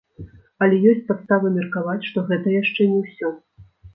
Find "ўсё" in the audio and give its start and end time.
3.05-3.33